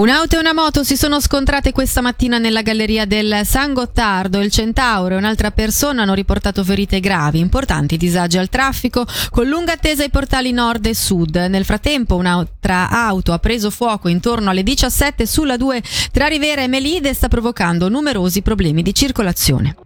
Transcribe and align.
Un'auto 0.00 0.36
e 0.36 0.38
una 0.38 0.54
moto 0.54 0.82
si 0.82 0.96
sono 0.96 1.20
scontrate 1.20 1.72
questa 1.72 2.00
mattina 2.00 2.38
nella 2.38 2.62
galleria 2.62 3.04
del 3.04 3.42
San 3.44 3.74
Gottardo. 3.74 4.40
Il 4.40 4.50
Centauro 4.50 5.12
e 5.12 5.18
un'altra 5.18 5.50
persona 5.50 6.00
hanno 6.00 6.14
riportato 6.14 6.64
ferite 6.64 7.00
gravi, 7.00 7.38
importanti 7.38 7.98
disagi 7.98 8.38
al 8.38 8.48
traffico, 8.48 9.06
con 9.28 9.46
lunga 9.46 9.74
attesa 9.74 10.02
ai 10.02 10.08
portali 10.08 10.52
nord 10.52 10.86
e 10.86 10.94
sud. 10.94 11.36
Nel 11.36 11.66
frattempo 11.66 12.16
un'altra 12.16 12.88
auto 12.88 13.34
ha 13.34 13.38
preso 13.40 13.68
fuoco 13.68 14.08
intorno 14.08 14.48
alle 14.48 14.62
17 14.62 15.26
sulla 15.26 15.58
2 15.58 15.82
tra 16.12 16.28
Rivera 16.28 16.62
e 16.62 16.66
Melide 16.66 17.10
e 17.10 17.14
sta 17.14 17.28
provocando 17.28 17.90
numerosi 17.90 18.40
problemi 18.40 18.80
di 18.80 18.94
circolazione. 18.94 19.76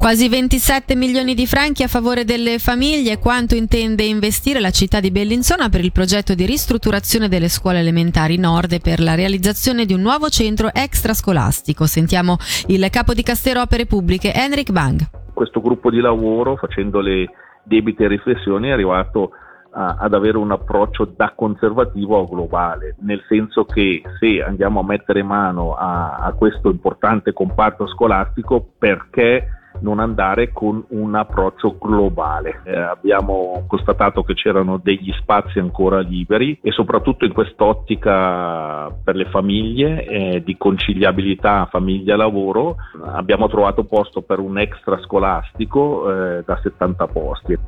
Quasi 0.00 0.30
27 0.30 0.96
milioni 0.96 1.34
di 1.34 1.46
franchi 1.46 1.82
a 1.82 1.86
favore 1.86 2.24
delle 2.24 2.58
famiglie, 2.58 3.18
quanto 3.18 3.54
intende 3.54 4.02
investire 4.02 4.58
la 4.58 4.70
città 4.70 4.98
di 4.98 5.10
Bellinzona 5.10 5.68
per 5.68 5.84
il 5.84 5.92
progetto 5.92 6.32
di 6.32 6.46
ristrutturazione 6.46 7.28
delle 7.28 7.50
scuole 7.50 7.80
elementari 7.80 8.38
nord 8.38 8.72
e 8.72 8.80
per 8.80 9.00
la 9.00 9.14
realizzazione 9.14 9.84
di 9.84 9.92
un 9.92 10.00
nuovo 10.00 10.30
centro 10.30 10.70
extrascolastico. 10.72 11.84
Sentiamo 11.84 12.38
il 12.68 12.88
capo 12.88 13.12
di 13.12 13.22
Castero 13.22 13.60
Opere 13.60 13.84
Pubbliche, 13.84 14.32
Henrik 14.32 14.72
Bang. 14.72 15.02
Questo 15.34 15.60
gruppo 15.60 15.90
di 15.90 16.00
lavoro, 16.00 16.56
facendo 16.56 17.00
le 17.00 17.28
debite 17.62 18.08
riflessioni, 18.08 18.68
è 18.68 18.72
arrivato 18.72 19.32
a, 19.72 19.96
ad 20.00 20.14
avere 20.14 20.38
un 20.38 20.50
approccio 20.50 21.12
da 21.14 21.34
conservativo 21.36 22.18
a 22.18 22.24
globale, 22.24 22.96
nel 23.00 23.22
senso 23.28 23.66
che 23.66 24.00
se 24.18 24.42
andiamo 24.42 24.80
a 24.80 24.84
mettere 24.84 25.22
mano 25.22 25.74
a, 25.74 26.14
a 26.14 26.32
questo 26.32 26.70
importante 26.70 27.34
comparto 27.34 27.86
scolastico, 27.86 28.66
perché 28.78 29.59
non 29.80 30.00
andare 30.00 30.52
con 30.52 30.84
un 30.88 31.14
approccio 31.14 31.76
globale. 31.78 32.62
Eh, 32.64 32.78
abbiamo 32.78 33.64
constatato 33.66 34.22
che 34.22 34.34
c'erano 34.34 34.78
degli 34.82 35.12
spazi 35.20 35.58
ancora 35.58 36.00
liberi 36.00 36.58
e 36.62 36.70
soprattutto 36.70 37.24
in 37.24 37.32
quest'ottica 37.32 38.90
per 39.02 39.16
le 39.16 39.26
famiglie 39.26 40.04
eh, 40.04 40.42
di 40.42 40.56
conciliabilità 40.56 41.68
famiglia-lavoro 41.70 42.76
abbiamo 43.12 43.48
trovato 43.48 43.84
posto 43.84 44.22
per 44.22 44.38
un 44.38 44.58
extra 44.58 44.98
scolastico 45.00 46.10
eh, 46.10 46.42
da 46.44 46.58
70 46.62 47.06
posti. 47.06 47.58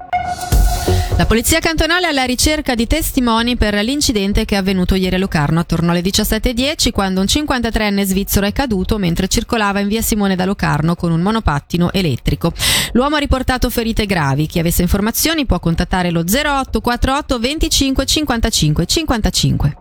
La 1.16 1.26
polizia 1.26 1.60
cantonale 1.60 2.06
è 2.06 2.08
alla 2.08 2.24
ricerca 2.24 2.74
di 2.74 2.86
testimoni 2.86 3.56
per 3.56 3.74
l'incidente 3.74 4.44
che 4.44 4.54
è 4.54 4.58
avvenuto 4.58 4.94
ieri 4.94 5.16
a 5.16 5.18
Locarno 5.18 5.60
attorno 5.60 5.90
alle 5.90 6.00
17.10 6.00 6.90
quando 6.90 7.20
un 7.20 7.26
53enne 7.26 8.02
svizzero 8.02 8.46
è 8.46 8.52
caduto 8.52 8.98
mentre 8.98 9.28
circolava 9.28 9.80
in 9.80 9.88
via 9.88 10.02
Simone 10.02 10.36
da 10.36 10.46
Locarno 10.46 10.96
con 10.96 11.12
un 11.12 11.20
monopattino 11.20 11.92
elettrico. 11.92 12.52
L'uomo 12.92 13.16
ha 13.16 13.20
riportato 13.20 13.70
ferite 13.70 14.06
gravi. 14.06 14.46
Chi 14.46 14.58
avesse 14.58 14.82
informazioni 14.82 15.46
può 15.46 15.60
contattare 15.60 16.10
lo 16.10 16.24
0848 16.24 17.38
25 17.38 18.06
55 18.06 18.86
55. 18.86 19.76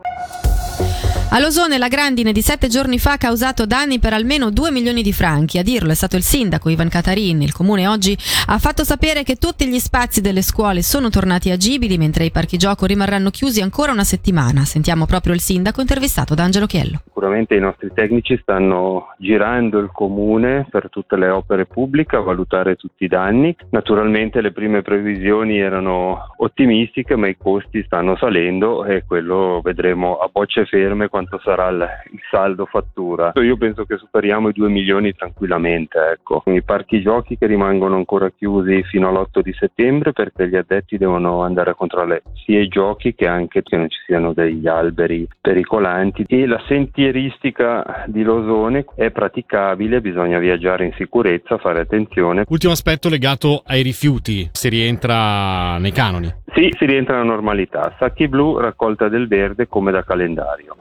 A 1.33 1.39
Losone 1.39 1.77
la 1.77 1.87
grandine 1.87 2.33
di 2.33 2.41
sette 2.41 2.67
giorni 2.67 2.99
fa 2.99 3.13
ha 3.13 3.17
causato 3.17 3.65
danni 3.65 3.99
per 3.99 4.11
almeno 4.11 4.51
2 4.51 4.69
milioni 4.69 5.01
di 5.01 5.13
franchi. 5.13 5.59
A 5.59 5.63
dirlo 5.63 5.91
è 5.91 5.93
stato 5.93 6.17
il 6.17 6.23
sindaco 6.23 6.67
Ivan 6.67 6.89
Catarin. 6.89 7.41
Il 7.41 7.53
comune 7.53 7.88
oggi 7.88 8.17
ha 8.47 8.57
fatto 8.57 8.83
sapere 8.83 9.23
che 9.23 9.38
tutti 9.38 9.65
gli 9.65 9.79
spazi 9.79 10.19
delle 10.19 10.41
scuole 10.41 10.81
sono 10.81 11.09
tornati 11.09 11.49
agibili 11.49 11.97
mentre 11.97 12.25
i 12.25 12.31
parchi 12.31 12.57
gioco 12.57 12.85
rimarranno 12.85 13.29
chiusi 13.29 13.61
ancora 13.61 13.93
una 13.93 14.03
settimana. 14.03 14.65
Sentiamo 14.65 15.05
proprio 15.05 15.33
il 15.33 15.39
sindaco 15.39 15.79
intervistato 15.79 16.35
da 16.35 16.43
Angelo 16.43 16.65
Chiello. 16.65 16.99
Sicuramente 17.05 17.55
i 17.55 17.61
nostri 17.61 17.91
tecnici 17.93 18.38
stanno 18.41 19.13
girando 19.17 19.79
il 19.79 19.89
comune 19.93 20.67
per 20.69 20.89
tutte 20.89 21.16
le 21.16 21.29
opere 21.29 21.66
pubbliche 21.66 22.17
a 22.17 22.21
valutare 22.21 22.75
tutti 22.75 23.05
i 23.05 23.07
danni. 23.07 23.55
Naturalmente 23.69 24.41
le 24.41 24.51
prime 24.51 24.81
previsioni 24.81 25.59
erano 25.59 26.33
ottimistiche 26.39 27.16
ma 27.16 27.29
i 27.29 27.38
costi 27.38 27.83
stanno 27.85 28.17
salendo 28.17 28.83
e 28.83 29.05
quello 29.07 29.61
vedremo 29.63 30.17
a 30.17 30.27
bocce 30.29 30.66
ferme 30.66 31.07
quando 31.07 31.19
quanto 31.22 31.39
sarà 31.44 31.69
il, 31.69 31.88
saldo 32.30 32.66
fattura. 32.66 33.33
Io 33.36 33.58
penso 33.58 33.86
che 33.86 33.97
superiamo 33.97 34.50
i 34.50 34.53
2 34.53 34.69
milioni 34.69 35.13
tranquillamente. 35.13 36.00
Ecco. 36.13 36.44
I 36.45 36.63
parchi 36.63 37.01
giochi 37.01 37.38
che 37.38 37.45
rimangono 37.45 37.95
ancora 37.95 38.31
chiusi 38.31 38.84
fino 38.84 39.09
all'8 39.09 39.41
di 39.41 39.53
settembre 39.53 40.13
perché 40.13 40.47
gli 40.47 40.56
addetti 40.56 40.97
devono 40.97 41.41
andare 41.41 41.72
a 41.72 41.75
controllare 41.75 42.23
sia 42.45 42.59
i 42.59 42.68
giochi 42.68 43.13
che 43.13 43.28
anche 43.28 43.62
che 43.63 43.75
non 43.75 43.90
ci 43.90 44.00
siano 44.06 44.34
degli 44.34 44.68
alberi 44.68 45.28
pericolanti. 45.40 46.23
E 46.28 46.45
la 46.45 46.62
sentieristica 46.68 48.06
di 48.07 48.24
Losone 48.24 48.85
è 48.95 49.12
praticabile, 49.12 50.01
bisogna 50.01 50.40
viaggiare 50.40 50.85
in 50.85 50.94
sicurezza, 50.94 51.57
fare 51.57 51.81
attenzione. 51.81 52.45
Ultimo 52.47 52.72
aspetto 52.72 53.09
legato 53.09 53.62
ai 53.66 53.81
rifiuti, 53.81 54.50
si 54.53 54.69
rientra 54.69 55.78
nei 55.78 55.91
canoni. 55.91 56.34
Sì, 56.53 56.69
si 56.78 56.85
rientra 56.85 57.16
nella 57.16 57.28
normalità. 57.28 57.95
Sacchi 57.97 58.28
blu, 58.28 58.57
raccolta 58.57 59.07
del 59.07 59.28
verde 59.28 59.68
come 59.68 59.91
da 59.91 60.03
calendario. 60.03 60.78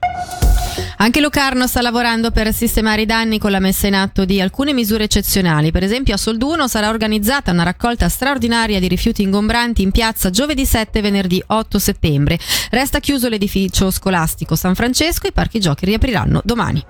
Anche 0.96 1.20
Locarno 1.20 1.66
sta 1.66 1.80
lavorando 1.80 2.30
per 2.30 2.52
sistemare 2.52 3.02
i 3.02 3.06
danni 3.06 3.38
con 3.38 3.50
la 3.50 3.58
messa 3.58 3.86
in 3.86 3.94
atto 3.94 4.24
di 4.24 4.40
alcune 4.40 4.72
misure 4.72 5.04
eccezionali. 5.04 5.70
Per 5.70 5.82
esempio 5.82 6.14
a 6.14 6.18
Solduno 6.18 6.68
sarà 6.68 6.88
organizzata 6.88 7.50
una 7.52 7.62
raccolta 7.62 8.08
straordinaria 8.08 8.78
di 8.78 8.88
rifiuti 8.88 9.22
ingombranti 9.22 9.82
in 9.82 9.92
piazza 9.92 10.30
giovedì 10.30 10.66
7 10.66 10.98
e 10.98 11.02
venerdì 11.02 11.42
8 11.46 11.78
settembre. 11.78 12.38
Resta 12.70 13.00
chiuso 13.00 13.28
l'edificio 13.28 13.90
scolastico 13.90 14.56
San 14.56 14.74
Francesco 14.74 15.26
e 15.26 15.30
i 15.30 15.32
parchi 15.32 15.58
giochi 15.58 15.86
riapriranno 15.86 16.42
domani. 16.44 16.84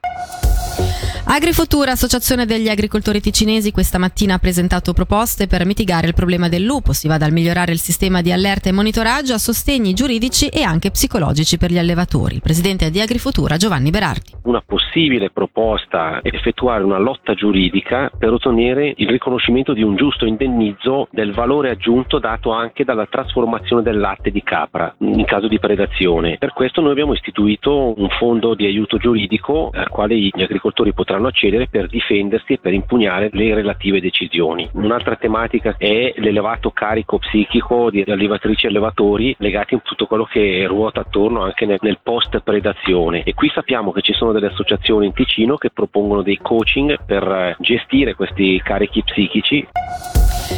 Agrifutura, 1.33 1.93
associazione 1.93 2.45
degli 2.45 2.69
agricoltori 2.69 3.21
ticinesi, 3.21 3.71
questa 3.71 3.99
mattina 3.99 4.35
ha 4.35 4.39
presentato 4.39 4.93
proposte 4.93 5.47
per 5.47 5.65
mitigare 5.65 6.09
il 6.09 6.13
problema 6.13 6.49
del 6.49 6.65
lupo. 6.65 6.93
Si 6.93 7.07
va 7.07 7.19
dal 7.19 7.31
migliorare 7.31 7.71
il 7.71 7.79
sistema 7.79 8.21
di 8.21 8.33
allerta 8.33 8.69
e 8.69 8.73
monitoraggio 8.73 9.35
a 9.35 9.39
sostegni 9.39 9.95
giuridici 9.95 10.49
e 10.49 10.65
anche 10.65 10.91
psicologici 10.91 11.57
per 11.57 11.71
gli 11.71 11.79
allevatori. 11.79 12.35
Il 12.35 12.41
presidente 12.41 12.91
di 12.91 13.01
Agrifutura, 13.01 13.59
Giovanni 13.59 13.91
Berardi. 13.91 14.33
Una 14.43 14.61
possibile 14.61 15.31
proposta 15.31 16.21
è 16.21 16.35
effettuare 16.35 16.83
una 16.83 16.99
lotta 16.99 17.35
giuridica 17.35 18.11
per 18.11 18.33
ottenere 18.33 18.93
il 18.97 19.09
riconoscimento 19.09 19.73
di 19.73 19.85
un 19.85 19.95
giusto 19.95 20.27
indennizzo 20.27 21.07
del 21.13 21.33
valore 21.33 21.71
aggiunto 21.71 22.19
dato 22.19 22.51
anche 22.51 22.83
dalla 22.83 23.07
trasformazione 23.07 23.83
del 23.83 24.01
latte 24.01 24.33
di 24.33 24.43
capra 24.43 24.93
in 24.99 25.25
caso 25.27 25.47
di 25.47 25.61
predazione. 25.61 26.39
Per 26.39 26.53
questo 26.53 26.81
noi 26.81 26.91
abbiamo 26.91 27.15
istituito 27.15 27.95
un 27.97 28.09
fondo 28.19 28.57
di 28.57 28.67
aiuto 28.67 28.97
giuridico 28.97 29.71
al 29.73 29.89
quale 29.91 30.17
gli 30.17 30.43
agricoltori 30.43 30.93
potranno 30.93 31.20
potranno 31.21 31.29
accedere 31.29 31.69
per 31.69 31.87
difendersi 31.87 32.55
e 32.55 32.59
per 32.59 32.73
impugnare 32.73 33.29
le 33.33 33.55
relative 33.55 34.01
decisioni. 34.01 34.69
Un'altra 34.73 35.17
tematica 35.17 35.77
è 35.77 36.15
l'elevato 36.17 36.71
carico 36.71 37.19
psichico 37.19 37.91
di 37.91 38.03
allevatrici 38.03 38.67
e 38.67 38.69
allevatori 38.71 39.35
legati 39.39 39.75
a 39.75 39.81
tutto 39.83 40.07
quello 40.07 40.25
che 40.25 40.65
ruota 40.67 41.01
attorno 41.01 41.43
anche 41.43 41.67
nel, 41.67 41.79
nel 41.83 41.99
post 42.03 42.41
predazione 42.41 43.23
e 43.23 43.35
qui 43.35 43.51
sappiamo 43.53 43.93
che 43.93 44.01
ci 44.01 44.13
sono 44.13 44.33
delle 44.33 44.47
associazioni 44.47 45.07
in 45.07 45.13
Ticino 45.13 45.57
che 45.57 45.71
propongono 45.71 46.23
dei 46.23 46.39
coaching 46.41 47.05
per 47.05 47.57
gestire 47.59 48.15
questi 48.15 48.61
carichi 48.63 49.03
psichici. 49.03 49.69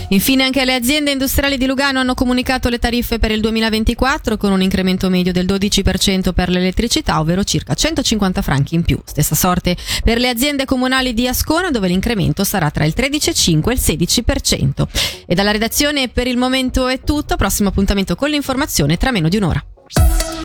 Infine 0.08 0.44
anche 0.44 0.64
le 0.64 0.74
aziende 0.74 1.10
industriali 1.10 1.56
di 1.56 1.66
Lugano 1.66 2.00
hanno 2.00 2.14
comunicato 2.14 2.68
le 2.68 2.78
tariffe 2.78 3.18
per 3.18 3.30
il 3.30 3.40
2024 3.40 4.36
con 4.36 4.52
un 4.52 4.62
incremento 4.62 5.08
medio 5.08 5.32
del 5.32 5.46
12% 5.46 6.32
per 6.32 6.48
l'elettricità, 6.48 7.20
ovvero 7.20 7.44
circa 7.44 7.74
150 7.74 8.42
franchi 8.42 8.74
in 8.74 8.82
più. 8.82 9.00
Stessa 9.04 9.34
sorte 9.34 9.76
per 10.04 10.18
le 10.18 10.28
aziende 10.28 10.64
comunali 10.64 11.14
di 11.14 11.26
Ascona 11.26 11.70
dove 11.70 11.88
l'incremento 11.88 12.44
sarà 12.44 12.70
tra 12.70 12.84
il 12.84 12.94
13,5 12.96 13.70
e 13.70 13.72
il 13.72 13.80
16%. 13.80 14.86
E 15.26 15.34
dalla 15.34 15.50
redazione 15.50 16.08
per 16.08 16.26
il 16.26 16.36
momento 16.36 16.88
è 16.88 17.00
tutto, 17.00 17.36
prossimo 17.36 17.68
appuntamento 17.70 18.14
con 18.14 18.30
l'informazione 18.30 18.96
tra 18.96 19.10
meno 19.10 19.28
di 19.28 19.36
un'ora. 19.36 19.64